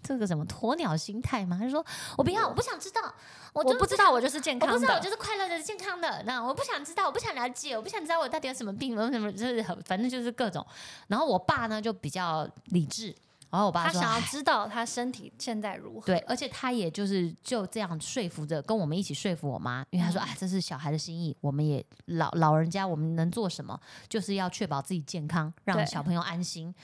[0.00, 1.84] 这个什么鸵鸟心态嘛，她说
[2.16, 3.12] 我不要，我不想知道，
[3.52, 6.22] 我不知道我就是健康的，我不知道我就是快乐的、健康的。
[6.24, 10.64] 那我不想知道，我不想了解，我不想知道我到底有什么病，什么就是反正就是各种。
[11.08, 13.12] 然后我爸呢就比较理智。
[13.52, 16.06] 然后我爸说，他想要知道他身体现在如何。
[16.06, 26.74] 对，而且他也就是就这样说服着跟我们一起说服我妈，因为他说，哎，这是小孩的心意，我们也老老人家，我们能做什么，就是要确保自己健康，让小朋友安心。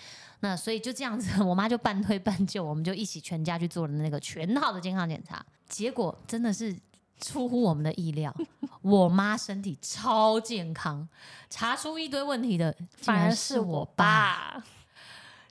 [0.41, 5.43] 那所以就这样子，我妈就半推半就，我们就一起全家去做了那个全套的健康检查。
[5.71, 6.79] 结果真的是
[7.19, 8.35] 出乎我们的意料，
[8.83, 11.09] 我妈身体超健康，
[11.49, 14.63] 查出一堆问题的反而是我爸，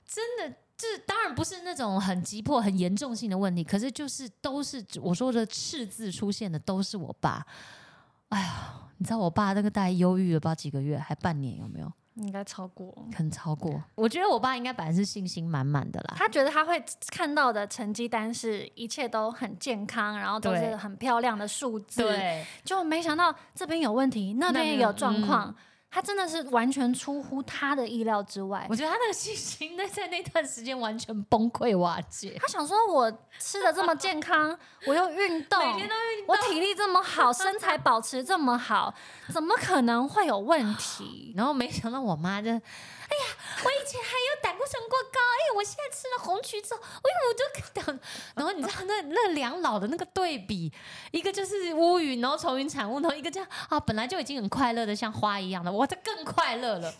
[0.06, 0.54] 真的。
[0.78, 7.44] 这当然不是那种很急迫、很严重性的问题，可是就是都是我说的赤字出现的，都是我爸。
[8.28, 11.92] 哎呀，你知道我爸那个大概忧郁了不知道几个月，还半年有没有？
[12.14, 13.80] 应该超过，可能超过。
[13.94, 16.80] 我觉得我爸应该本来是信心满满的啦，他觉得他会
[17.12, 25.54] 看到的成绩单是一切都很健康，然后都是很漂亮的数字，对，就没想到这边有问题，那边也有状况。
[25.90, 28.66] 他真的是完全出乎他的意料之外。
[28.68, 32.36] 我觉得他那个信心那在那段时间完全崩溃瓦解。
[32.40, 38.92] 他想说：“我吃的这么健康， 我又运动，每天都运动，我体力这么好，身材保持这么好，
[39.32, 42.60] 怎么可能会有问题？” 然后没想到我妈就。
[43.08, 48.00] 哎呀，我以前还有胆固醇过高，哎，我现在吃了红曲之后，哎，我就等，
[48.34, 50.72] 然后你知道那那两老的那个对比，
[51.10, 56.94] 一个就是乌云，然后愁云惨雾，然后一个这样啊，本来就已经很快乐的像花一样的，我这更快乐了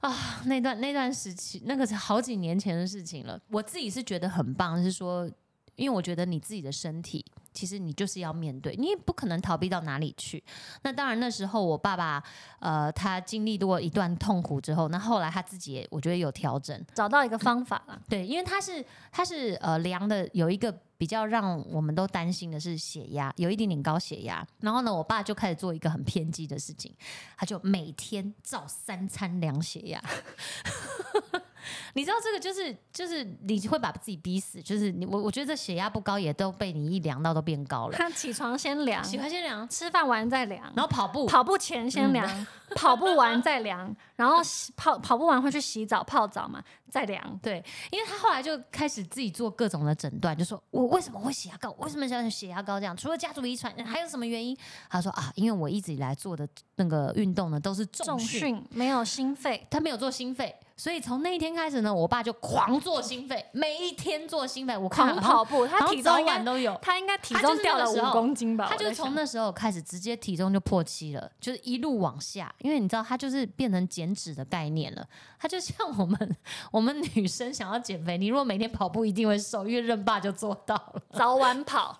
[0.00, 0.42] 啊！
[0.44, 3.40] 那段那段时期，那个是好几年前的事情了。
[3.48, 5.28] 我自己是觉得很棒，是说，
[5.74, 7.24] 因为我觉得你自己的身体。
[7.56, 10.44] 其实你就是要面对，你也不可能逃避到哪里去。
[10.82, 12.22] 那当然，那时候我爸爸，
[12.60, 17.98] 呃，他经历过一段痛苦之后，那后来他自己也，我觉得有调整，找到一个方法了。
[18.10, 24.46] 对，因为他是他是呃量的有一个比较让我们都担心的是血压，有一点点高血压。
[24.60, 26.94] 然后呢，我爸就开始做一个很偏激的事情，
[27.38, 30.02] 他就每天照三餐量血压。
[31.94, 37.96] 你知道这个就是就是你会把自己逼死，就是你我我觉得这血压不高也都被你一量到都变高了。
[37.96, 44.36] 他起床先量，起床先量，吃饭完再量，然后跑步，跑步前先量，跑步完再量，然后
[44.76, 47.38] 跑跑步完会去洗澡泡澡嘛，再量。
[47.42, 51.70] 对，因为他后来就开始自己做各种的诊断，就说我为什么会血压高？
[51.78, 52.96] 为什么像血压高这样？
[52.96, 54.56] 除了家族遗传，还有什么原因？
[54.88, 60.54] 他说啊，因为我一直以来做的那个运动呢都是重训，没有心肺，他没有做心肺。
[60.78, 64.76] 所以从那一天开始呢，我爸就狂做心肺，每一天做心肺。
[64.76, 68.66] 我狂跑步，他体重晚都有，他应该体重掉了五公斤吧？
[68.68, 72.54] 他就从那时候开始，直接体重就破七了，就是一路往下。
[72.58, 75.06] 因为你知道，他就是变成减脂的概念了。
[75.38, 76.36] 他就像我们
[76.70, 81.98] 我们女生想要减肥，你如果每天跑步，一定会瘦，因为任爸就做到了，早晚跑，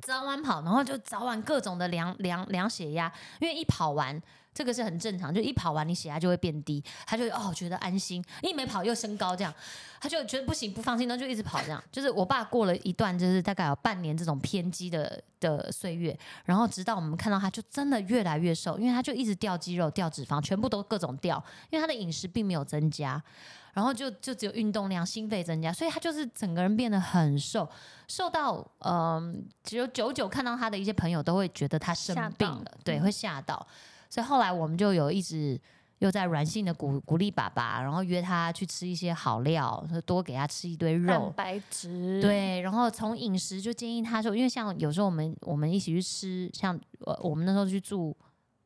[0.00, 4.22] 早晚跑，然后就早晚各种的量量量血压，因为一跑完。
[4.54, 9.52] 这个是很正常，就一跑完你血压就会变低，他就哦觉得安心，一没跑又升高，这样
[10.00, 11.82] 他就觉得不行不放心，然后就一直跑这样。
[11.90, 23.22] 就是我爸过了一段就是大概有半年这种偏激的的岁月，然后直到我们看到他就真的越来越瘦，因为他就一直掉肌肉掉脂肪，全部都各种掉，因为他的饮食并没有增加，
[23.72, 27.66] 然后就就只有运动量、心肺增加，所以他就是整个人变得很瘦，
[28.06, 33.66] 瘦到嗯只有久久看到他的一些朋友都会觉得他生病了，对，会吓到。
[34.12, 35.58] 所以后来我们就有一直
[36.00, 41.32] 又在软性的鼓鼓励爸爸，然后约他去吃一些好料，说多给他吃一堆蛋肉。
[41.34, 48.14] 白质，，对，然后从饮食就建议他说，因为像有时候我们我们一起去吃，像呃我们那时候去住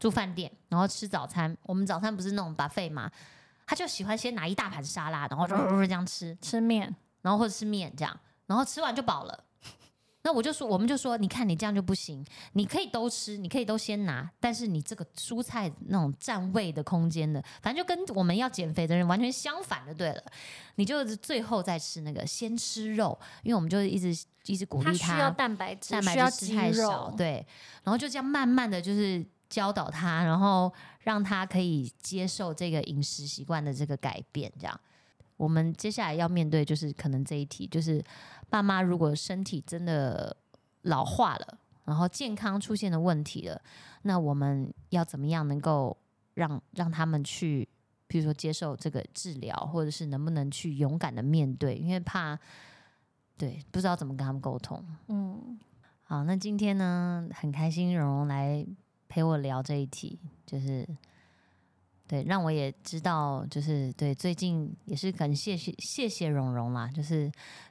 [0.01, 3.09] 住饭店，然后吃早餐，我们早餐不是那种 buffet 嘛，
[3.67, 5.55] 他就喜欢先拿一大盘沙拉，然后就
[5.87, 9.45] 这样吃，吃面，然后或者吃面这样，然后吃完就饱了。
[10.27, 20.21] 那我就说，我们就说，你看你这样就不行，你可以都吃，你可以都先拿，但是你这个蔬菜那种占位的空间的，反正就跟我们要减肥的人完全相反的对了。
[20.75, 24.09] 你就是最后再吃那个，先吃肉，因为我们就一直
[24.47, 27.47] 一直鼓励他需要蛋白质，蛋白质太少，肉，对，
[27.85, 34.81] 然后就这样慢慢的就是教导他，然后让他可以接受这个饮食习惯的这个改变，这样。
[35.37, 38.03] 我们接下来要面对就是可能这一题，就是
[38.49, 40.37] 爸妈如果身体真的
[40.83, 43.61] 老化了，然后健康出现了问题了，
[44.03, 45.97] 那我们要怎么样能够
[46.35, 47.69] 让让他们去，
[48.07, 52.39] 比如说接受这个治疗，或者是能不能去勇敢的面对，因为怕
[53.37, 54.83] 对不知道怎么跟他们沟通。
[55.09, 55.59] 嗯，
[56.05, 58.67] 好，那今天呢，很开心蓉蓉来
[59.09, 60.89] 陪我聊这一题，就是
[62.09, 67.31] 对，让我也知道，就是对，最近也是很谢谢谢谢蓉蓉啦，就是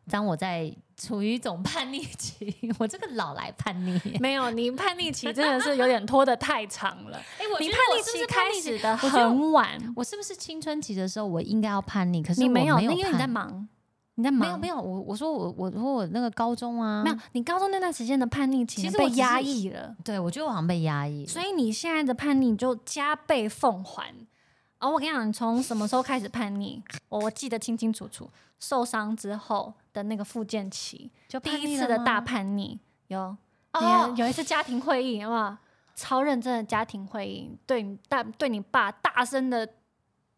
[0.09, 7.17] 当我在处于一种叛逆期， 我这个老来叛逆，没有，你叛逆期真的是有点拖得太长了。
[7.39, 12.21] 哎、我你叛逆期开始的很晚，我是不是青春期的时候我应该要叛逆？
[12.21, 13.67] 可是你没有，因为你在忙，
[14.15, 24.13] 你在忙，没有没有，我我说我我说我那个高中啊，没有，你高中那段时间的叛逆期被其实被压抑了，对我觉得我好像被压抑，所以你现在的叛逆就加倍奉还。
[24.79, 26.81] 哦，我跟你讲，你从什么时候开始叛逆？
[27.09, 33.37] 我我记得清清楚楚，受伤之后的那个复健期，就第一次的大叛逆，有，哦
[33.73, 35.57] 哦，有一次家庭会议，好不好？
[35.95, 39.67] 超认真的家庭会议，对你大对你爸大声的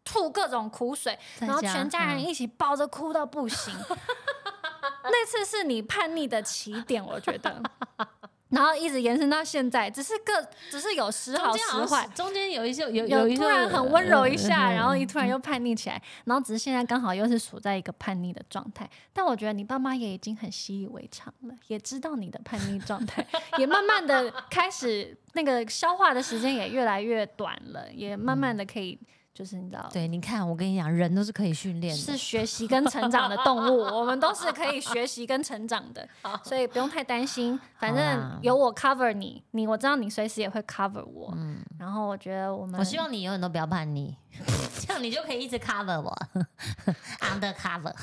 [0.08, 3.74] 吐各种苦水，然后全家人嗯一起抱着哭到不行。
[5.04, 7.62] 那次是你叛逆的起点，我觉得。
[8.48, 10.32] 然后一直延伸到现在，只是各
[10.70, 18.88] 只是有时好时坏，中间有一些有有一些突然很温柔一下，嗯然后一突然又叛逆起来，然后只是现在刚好又是处在一个叛逆的状态。
[19.12, 23.22] 但我觉得你爸妈也已经很习以为常了，也知道你的叛逆状态，
[23.58, 28.98] 也慢慢的开始那个消化的时间也越来越短了，也慢慢的可以
[29.38, 29.88] 就是你知道。
[29.92, 32.02] 对，你看，我跟你讲，人都是可以训练的。
[32.02, 36.08] 是学习跟成长的动物，我们都是可以学习跟成长的，
[36.42, 37.56] 所以不用太担心。
[37.78, 41.32] 反正有我 cover 你，你我知道你随时也会 cover 我。
[41.36, 44.12] 嗯，然后我觉得我们，我希望你永远都不要叛逆，
[44.84, 46.12] 这样你就可以一直 cover 我，
[47.22, 47.94] under cover。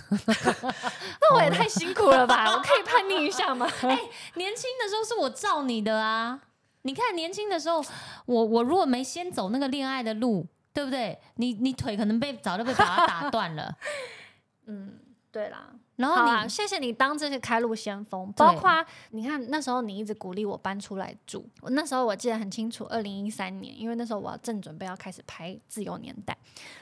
[1.20, 2.50] 那我也太辛苦了吧？
[2.50, 3.68] 我可以叛逆一下吗？
[3.82, 4.00] 哎
[4.36, 6.40] 年轻的时候是我罩你的啊，
[6.84, 7.84] 你看年轻的时候，
[8.26, 11.18] 我我如果没先走那个恋爱的路，对不对？
[11.36, 13.74] 你你腿可能被早就被把它打断了，
[14.68, 15.00] 嗯，
[15.32, 15.72] 对啦。
[15.96, 26.38] 然，后你谢谢你当这些开路先锋，包括你看那时候你一直鼓励我搬出来住，我那时候我记得很清楚，二零一三年，因为那时候我要正准备要开始拍《自由年代》，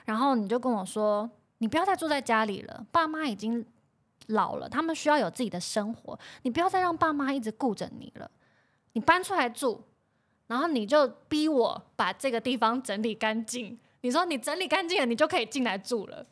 [0.05, 1.29] 然后你就跟我说，
[1.59, 3.63] 你不要再住在家里了，爸妈已经
[4.29, 8.31] 老了，他们需要有自己的生活，你不要再让爸妈一直顾着你了，
[8.93, 9.83] 你搬出来住，
[10.47, 16.25] 然后你就逼我把这个地方整理干净，你说你整理干净了，你就可以进来住了。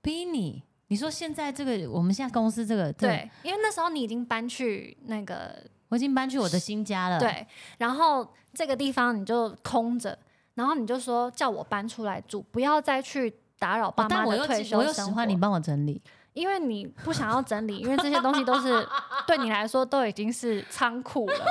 [0.00, 7.46] 逼你，你说现在这个我们现在公司这个，这个，对，因为那时候你已经搬去那个我已经搬去我的新家了。，对，
[7.78, 10.18] 然后这个地方你就空着，
[10.54, 15.10] 然后你就说叫我搬出来住，不要再去打扰爸妈的退休我又生活。
[15.10, 16.00] 使唤你帮我整理，
[16.32, 18.86] 因为你不想要整理，因为这些东西都是
[19.26, 21.46] 对你来说都已经是仓库了。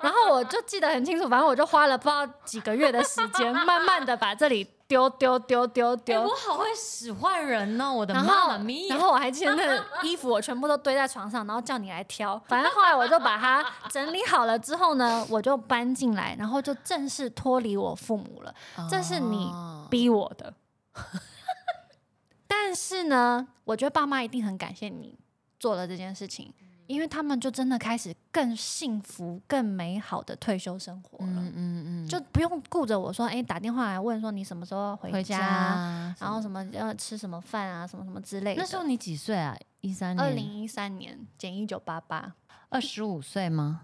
[0.02, 6.22] 然后我就记得很清楚，反正我就花了不知道几个月的时间，慢慢的把这里丢丢丢丢哎、丢。
[6.22, 8.88] 我好会使唤人哦，我的然妈妈咪！
[8.88, 12.38] 然后我还记得那个衣服，我全部都堆在床上，然后叫你来挑。
[12.48, 18.54] 反正后来我就把它整理好了之后呢，我就搬进来，然后就正式脱离我父母了。
[18.88, 20.54] 这是你哦逼我的。
[22.48, 25.16] 但是呢，我觉得爸妈一定很感谢你
[25.58, 26.52] 做了这件事情，
[26.90, 38.60] 因为他们就真的开始更幸福、更美好的退休生活了，嗯嗯嗯，就不用顾着我说，哎、打电话来问说你什么时候要回回家，家，然后什么要吃什么饭啊，什么什么之类的。
[38.60, 39.56] 那时候你几岁啊？
[39.82, 42.34] 一三年，二零一三年减一九八八，
[42.68, 43.82] 二十五岁吗？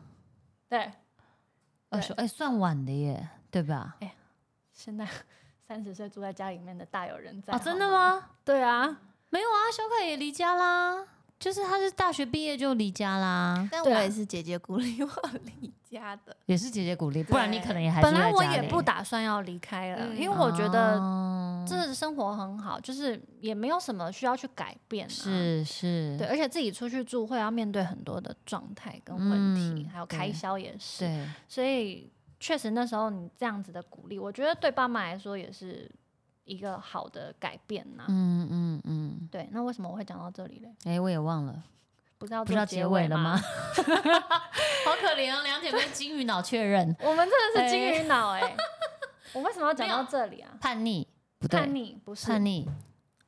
[0.68, 0.92] 对，
[1.90, 3.96] 二十哎，算晚的耶，对吧？
[4.00, 4.12] 哎
[4.72, 5.08] 现在
[5.66, 7.54] 三十岁住在家里面的大有人在。
[7.54, 8.16] 哦，真的吗？
[8.16, 8.30] 吗？
[8.44, 9.00] 对啊，
[9.30, 11.06] 没有啊，小凯也离家啦。
[11.38, 15.10] 就是他是大学毕业就离家啦，但我也是姐姐鼓励我
[15.44, 16.34] 离家的。
[16.46, 25.10] 也是姐姐鼓励，不然你可能也还本来我也不打算要离开了，嗯因为我觉得哦这生活很好，就是也没有什么需要去改变、啊。。
[25.10, 31.04] 是是，对，而且自己出去住会要面对很多的状态跟问题，嗯还有开销也是。
[31.04, 32.10] 对，所以
[32.40, 35.90] 确实那时候你这样子的鼓励，我觉得对爸妈来说也是
[36.46, 40.74] 一个好的改变呐、嗯嗯嗯，对，那为什么我会讲到这里嘞？
[40.84, 41.62] 哎，我也忘了，
[42.16, 43.34] 不知道不知道结尾了吗？
[43.34, 43.40] 吗？？
[44.86, 46.96] 好可怜啊，两姐妹金鱼脑确认。
[47.00, 48.56] 我们真的是金鱼脑哎、
[49.34, 50.52] 我为什么要讲到这里啊？
[50.60, 51.06] 叛逆，
[51.38, 52.26] 不对，叛逆不是。
[52.28, 52.66] 叛逆，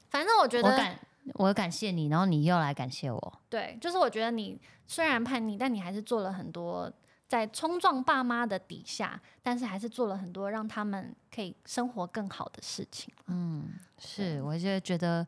[0.08, 0.98] 反正我觉得我感
[1.34, 6.90] 我感谢你，然后你又来感谢我，对，就是我觉得你虽然叛逆，但你还是做了很多
[7.28, 13.12] 在冲撞爸妈的底下，但是还是做了很多让他们可以生活更好的事情。
[13.26, 13.68] 嗯，
[13.98, 15.26] 是，我就觉得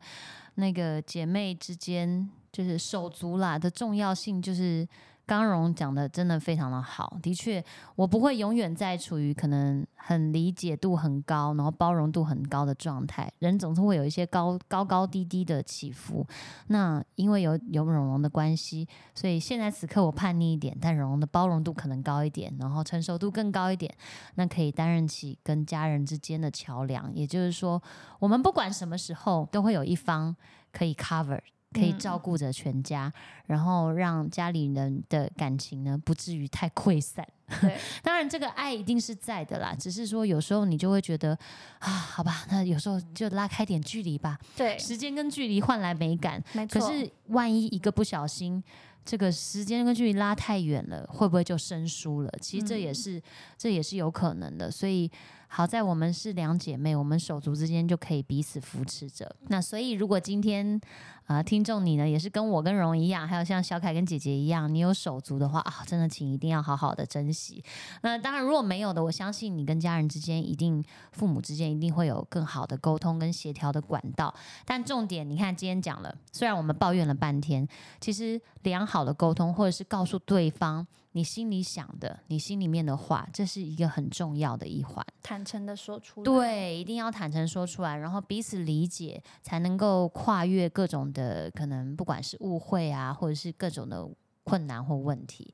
[0.55, 4.87] 那个姐妹之间就是手足啦的重要性，就是
[5.31, 7.17] 刚荣讲的真的非常的好。
[7.21, 7.63] 的确，
[7.95, 13.31] 我不会永远在处于可能很理解度很高，然后包容度很高的状态。
[13.39, 16.27] 人总是会有一些高高高低低的起伏。
[16.67, 23.89] 那因为有有蓉蓉的关系，所以现在此刻我叛逆一点，但蓉蓉的包容度可能高一点，然后成熟度更高一点。
[24.35, 27.09] 那可以担任起跟家人之间的桥梁。
[27.15, 27.81] 也就是说，
[28.19, 30.35] 我们不管什么时候都会有一方
[30.73, 31.39] 可以 cover。
[31.73, 33.11] 可以嗯照顾着全家，
[33.45, 37.27] 然后让家里人的感情呢不至于太溃散。
[37.61, 41.37] 对，当然，这个爱一定是在的啦，只是说有时候你就会觉得
[41.79, 46.41] 啊，好吧，那有时候就拉开点距离吧，对，时间跟距离换来美感。
[46.53, 46.79] 没错。
[46.79, 48.63] 可是万一一个不小心，
[49.03, 52.31] 这个时间跟距离拉太远了，会不会就生疏了？
[52.39, 53.21] 其实这也嗯是、
[53.57, 54.71] 这也是有可能的。
[54.71, 55.11] 所以
[55.53, 59.29] 好在我们是两姐妹，我们手足之间就可以彼此扶持着。
[59.49, 60.79] 那所以如果今天
[61.25, 67.61] 啊、听众你呢也是跟我跟荣一样，还有像小凯跟姐姐一样，你有手足的话啊，真的请一定要好好的珍惜。
[68.01, 70.81] 那当然如果没有的，我相信你跟家人之间一定
[71.11, 74.33] 父母之间一定会有更好的沟通跟协调的管道。
[74.65, 77.67] 但重点，你看今天讲了，虽然我们抱怨了半天，
[77.99, 85.05] 其实良好的沟通，或者是告诉对方你心里想的、你心里面的话，这是一个很重要的一环。
[85.21, 86.23] 坦诚的说出来。
[86.23, 94.07] 对，一定要坦诚说出来，然后彼此理解，才能够跨越各种的可能，不管是误会啊，或者是各种的
[94.43, 95.53] 困难或问题，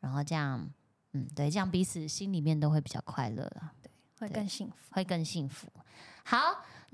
[0.00, 0.68] 然后这样，
[1.12, 3.72] 嗯，对，这样彼此心里面都会比较快乐了。
[4.18, 4.74] 会更幸福。
[4.90, 5.68] 会更幸福。
[6.24, 6.38] 好，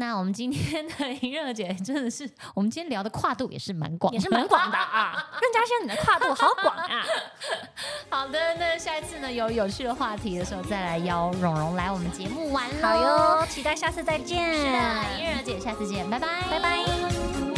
[0.01, 7.05] 那我们今天的莹热姐真的是，我们今天聊的跨度也是蛮广，也是蛮广的啊， 任嘉轩，你的跨度好广啊！
[8.09, 12.65] 好的，那下一次呢有有趣的话题的时候，再来邀蓉蓉来我们节目玩。
[12.81, 14.55] 好哟，期待下次再见。
[14.55, 17.50] 是的，莹热姐，下次见，拜拜，拜拜。